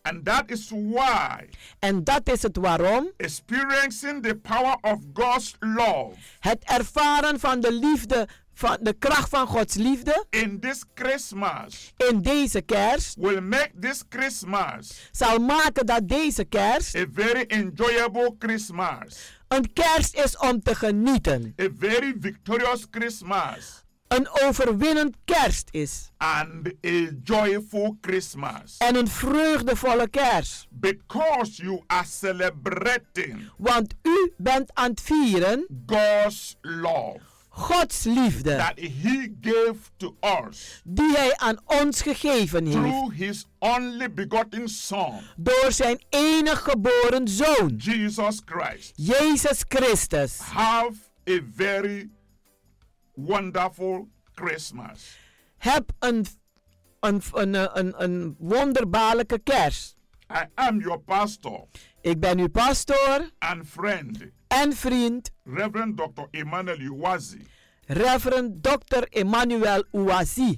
[0.02, 1.50] And that is why
[1.80, 7.74] En dat is het waarom experiencing the power of God's love het ervaren van de
[7.74, 8.28] liefde,
[8.62, 14.04] van de kracht van Gods liefde in this Christmas in deze kerst will make this
[14.10, 20.76] Christmas zal maken dat deze kerst a very enjoyable Christmas, een kerst is om te
[20.76, 21.54] genieten.
[21.62, 26.12] a very victorious Christmas, Een overwinnend kerst is.
[26.18, 28.76] and a joyful Christmas.
[28.78, 30.68] En een vreugdevolle kerst.
[30.70, 37.31] Because you are celebrating Want u bent aan het vieren God's love
[37.62, 42.78] Gods liefde that He gave to us die Hij aan ons gegeven heeft.
[42.78, 48.92] through His only begotten Son, Door zijn enig geboren zoon, Jesus Christ.
[48.96, 50.38] Jezus Christus.
[50.40, 50.96] Have
[51.30, 52.10] a very
[53.16, 55.18] wonderful Christmas.
[55.58, 56.26] Heb een,
[57.00, 59.96] een, een, een, een, wonderbaarlijke kerst.
[60.32, 61.68] I am your pastor
[62.02, 64.18] Ik ben uw pastoor and friend,
[64.52, 66.28] en vriend, Reverend Dr.
[66.32, 67.40] Emmanuel Uwazi.
[67.88, 69.08] Reverend Dr.
[69.12, 70.58] Emmanuel Ouazi.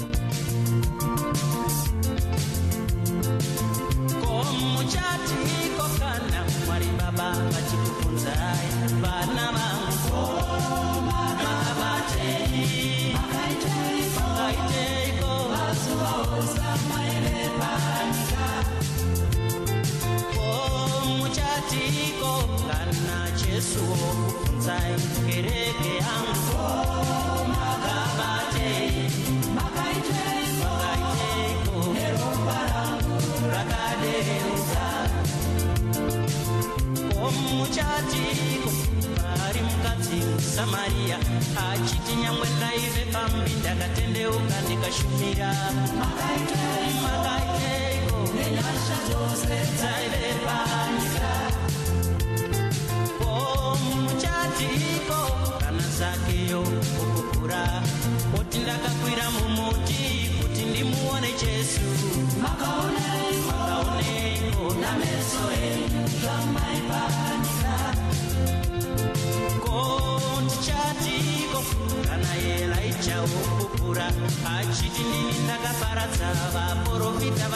[45.33, 46.60] mirar.
[76.21, 77.49] pasaba por hojita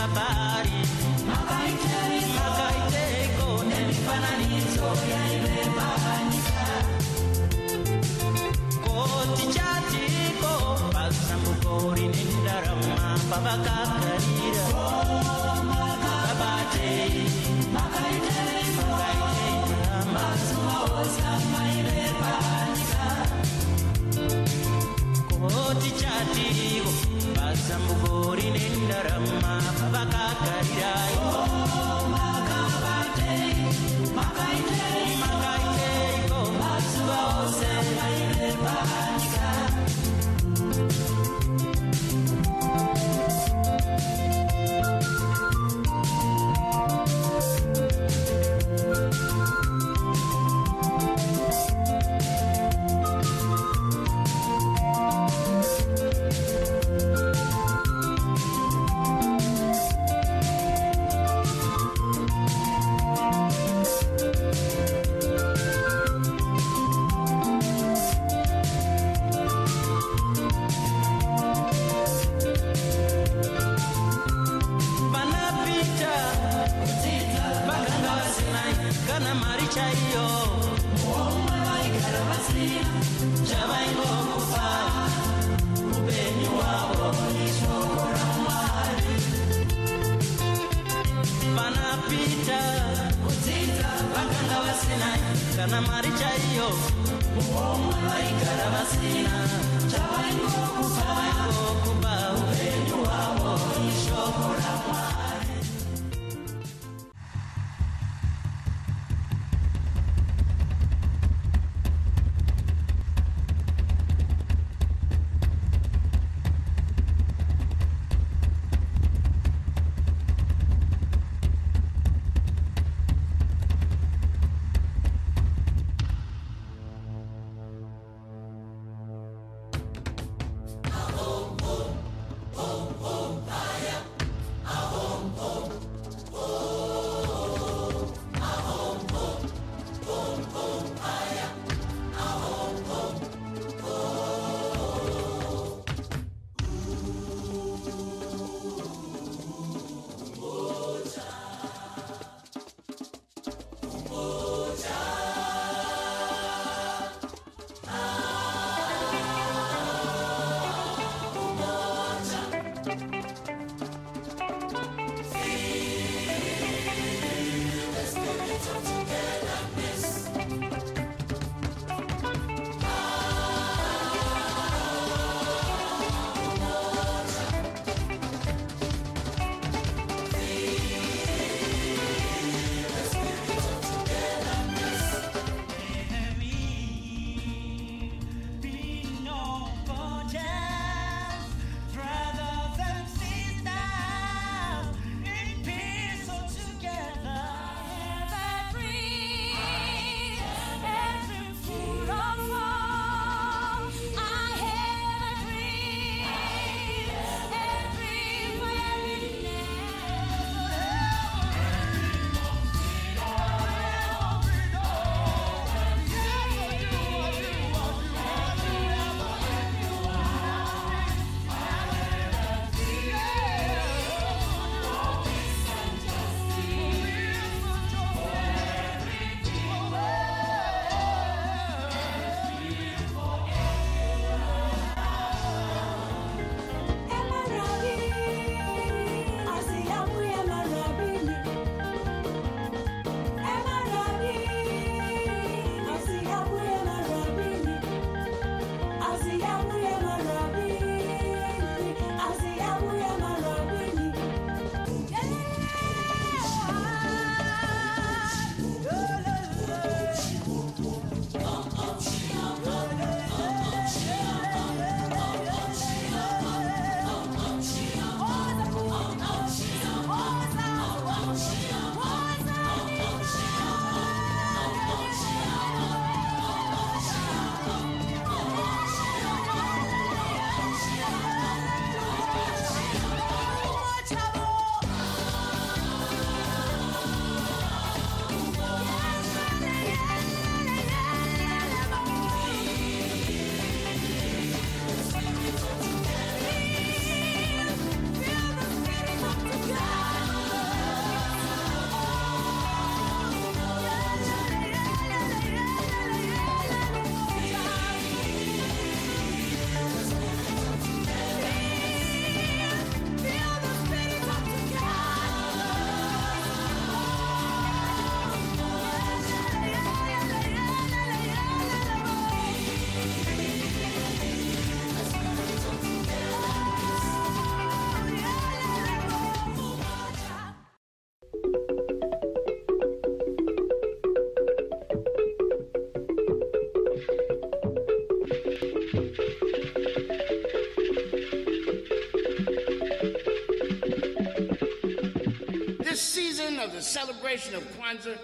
[346.95, 348.17] celebration of Kwanzaa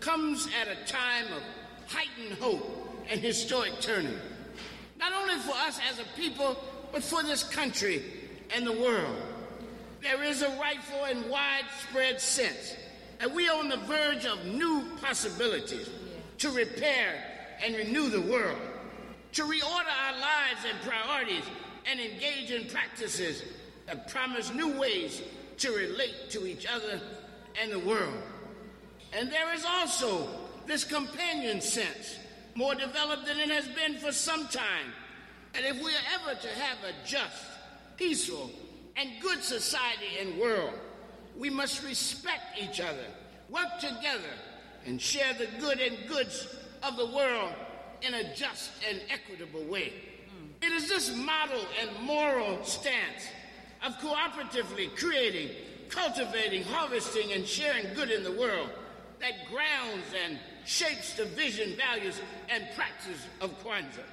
[0.00, 1.40] comes at a time of
[1.86, 2.66] heightened hope
[3.08, 4.18] and historic turning.
[4.98, 6.56] Not only for us as a people,
[6.90, 8.02] but for this country
[8.52, 9.16] and the world.
[10.02, 12.74] There is a rightful and widespread sense
[13.20, 15.88] that we are on the verge of new possibilities
[16.38, 17.22] to repair
[17.64, 18.58] and renew the world,
[19.34, 21.44] to reorder our lives and priorities,
[21.88, 23.44] and engage in practices
[23.86, 25.22] that promise new ways
[25.58, 27.00] to relate to each other
[27.60, 28.22] and the world.
[29.12, 30.28] And there is also
[30.66, 32.18] this companion sense,
[32.54, 34.92] more developed than it has been for some time.
[35.54, 37.42] And if we are ever to have a just,
[37.96, 38.50] peaceful,
[38.96, 40.74] and good society and world,
[41.36, 43.06] we must respect each other,
[43.48, 44.34] work together,
[44.86, 47.52] and share the good and goods of the world
[48.02, 49.92] in a just and equitable way.
[50.60, 53.28] It is this model and moral stance
[53.84, 55.50] of cooperatively creating,
[55.90, 58.70] cultivating, harvesting, and sharing good in the world
[59.20, 64.04] that grounds and shapes the vision, values, and practice of Kwanzaa.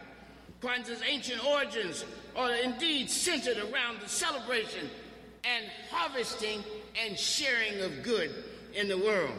[0.61, 2.05] Kwanzaa's ancient origins
[2.35, 4.89] are indeed centered around the celebration
[5.43, 6.63] and harvesting
[7.05, 8.31] and sharing of good
[8.73, 9.37] in the world.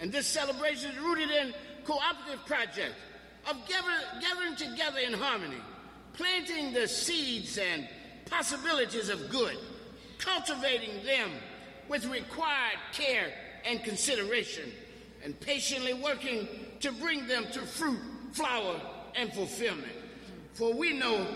[0.00, 1.54] And this celebration is rooted in
[1.84, 3.00] cooperative projects
[3.48, 5.56] of gathering together in harmony,
[6.12, 7.88] planting the seeds and
[8.26, 9.56] possibilities of good,
[10.18, 11.30] cultivating them
[11.88, 13.32] with required care
[13.64, 14.70] and consideration,
[15.24, 16.48] and patiently working
[16.80, 17.98] to bring them to fruit,
[18.32, 18.80] flower,
[19.16, 19.92] and fulfillment.
[20.54, 21.26] For we know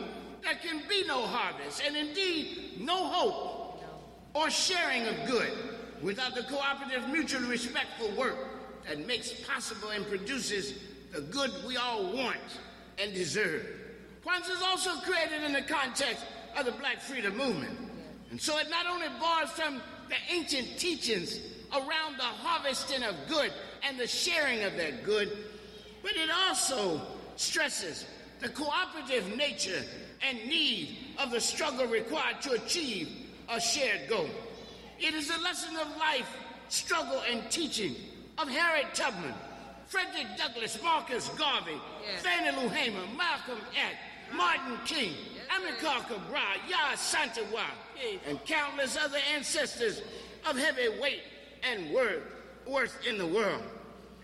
[0.42, 3.84] there can be no harvest, and indeed no hope
[4.34, 5.52] or sharing of good
[6.02, 8.36] without the cooperative, mutually respectful work
[8.88, 10.74] that makes possible and produces
[11.12, 12.38] the good we all want
[12.98, 13.66] and deserve.
[14.24, 16.24] Kwanzaa is also created in the context
[16.56, 17.78] of the Black Freedom Movement.
[18.30, 19.80] And so it not only borrows from
[20.12, 21.40] the ancient teachings
[21.72, 23.50] around the harvesting of good
[23.82, 25.32] and the sharing of that good,
[26.02, 27.00] but it also
[27.36, 28.04] stresses
[28.40, 29.82] the cooperative nature
[30.20, 33.08] and need of the struggle required to achieve
[33.48, 34.28] a shared goal.
[35.00, 36.28] It is a lesson of life,
[36.68, 37.94] struggle, and teaching
[38.36, 39.32] of Harriet Tubman,
[39.86, 41.80] Frederick Douglass, Marcus Garvey,
[42.18, 43.96] Fannie Lou Hamer, Malcolm X,
[44.34, 45.14] Martin King,
[45.50, 47.64] Amilcar Cabral, Yah Santawa,
[48.26, 50.02] and countless other ancestors
[50.48, 51.22] of heavy weight
[51.62, 52.22] and worth,
[52.66, 53.62] worth in the world.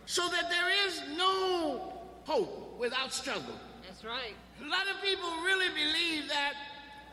[0.07, 1.93] So that there is no
[2.25, 3.55] hope without struggle.
[3.87, 4.35] That's right.
[4.65, 6.55] A lot of people really believe that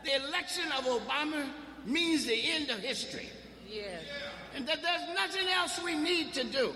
[0.04, 1.46] the election of Obama
[1.84, 3.28] means the end of history
[3.70, 4.02] Yes.
[4.54, 6.74] and that there's nothing else we need to do.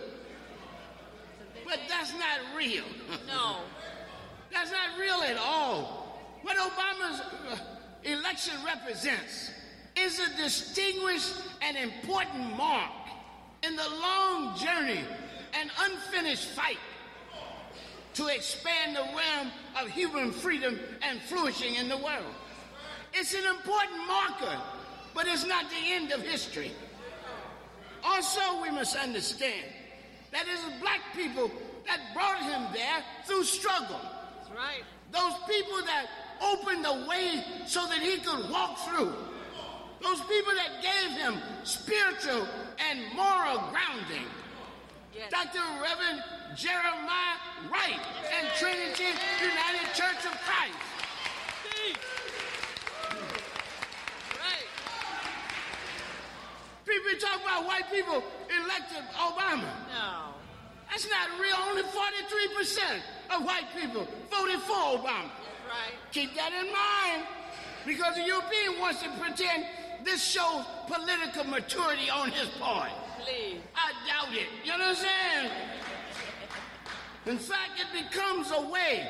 [1.65, 2.85] But that's not real.
[3.27, 3.59] No.
[4.53, 6.00] That's not real at all.
[6.43, 7.59] What Obama's uh,
[8.05, 9.51] election represents
[9.97, 12.91] is a distinguished and important mark
[13.63, 15.05] in the long journey
[15.59, 16.79] and unfinished fight
[18.15, 22.35] to expand the realm of human freedom and flourishing in the world.
[23.13, 24.59] It's an important marker,
[25.15, 26.73] but it's not the end of history.
[28.03, 29.65] Also, we must understand
[30.33, 31.51] that it is black people
[31.87, 34.01] that brought him there through struggle.
[34.39, 34.85] That's right.
[35.13, 36.07] Those people that
[36.43, 39.13] opened the way so that he could walk through.
[40.03, 42.47] Those people that gave him spiritual
[42.91, 44.27] and moral grounding.
[45.29, 45.61] Dr.
[45.83, 46.23] Reverend
[46.57, 47.37] Jeremiah
[47.71, 48.01] Wright
[48.39, 50.79] and Trinity United Church of Christ.
[56.87, 59.69] People talk about white people elected Obama.
[59.95, 60.35] No.
[60.91, 61.55] That's not real.
[61.69, 65.31] Only 43% of white people voted for Obama.
[65.71, 65.95] Right.
[66.13, 67.27] Keep that in mind.
[67.87, 69.65] Because the European wants to pretend
[70.05, 72.91] this shows political maturity on his part.
[73.21, 73.61] Please.
[73.75, 74.47] I doubt it.
[74.65, 75.51] You know what I'm saying?
[77.27, 79.09] In fact, it becomes a way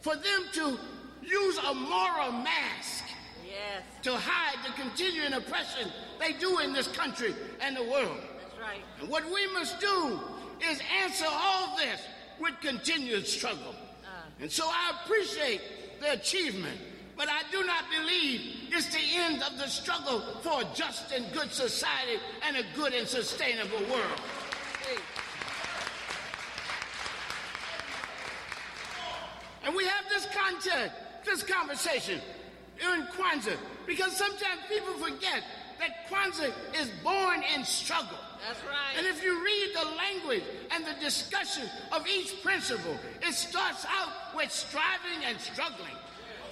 [0.00, 0.78] for them to
[1.22, 3.04] use a moral mask
[3.44, 3.82] Yes.
[4.02, 8.18] to hide the continuing oppression they do in this country and the world.
[8.42, 8.82] That's right.
[9.00, 10.20] And what we must do
[10.68, 12.00] is answer all this
[12.38, 13.74] with continued struggle.
[14.04, 14.08] Uh.
[14.40, 15.60] And so I appreciate
[16.00, 16.78] the achievement,
[17.16, 18.40] but I do not believe
[18.70, 22.92] it's the end of the struggle for a just and good society and a good
[22.92, 24.20] and sustainable world.
[29.64, 30.92] And we have this content,
[31.24, 32.20] this conversation
[32.80, 35.42] in Kwanzaa, because sometimes people forget
[35.78, 38.18] that Kwanzaa is born in struggle.
[38.46, 38.94] That's right.
[38.96, 40.42] And if you read the language
[40.74, 45.96] and the discussion of each principle, it starts out with striving and struggling.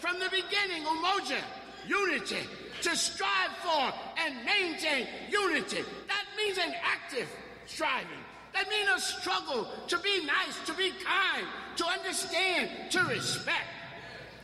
[0.01, 1.41] from the beginning, umoja,
[1.89, 2.47] unity,
[2.83, 5.83] to strive for and maintain unity.
[6.09, 7.29] That means an active
[7.67, 8.07] striving.
[8.53, 13.67] That means a struggle to be nice, to be kind, to understand, to respect.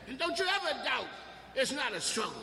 [0.08, 1.06] And don't you ever doubt
[1.54, 2.42] it's not a struggle.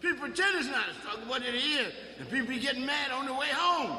[0.00, 1.92] People pretend it's not a struggle, but it is.
[2.18, 3.98] And people be getting mad on the way home.